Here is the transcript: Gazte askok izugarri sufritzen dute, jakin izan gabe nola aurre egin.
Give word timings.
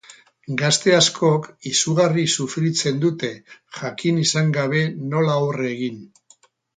Gazte 0.59 0.93
askok 0.99 1.43
izugarri 1.71 2.23
sufritzen 2.37 2.97
dute, 3.05 3.29
jakin 3.81 4.17
izan 4.25 4.49
gabe 4.59 4.81
nola 5.13 5.37
aurre 5.43 5.69
egin. 5.75 6.01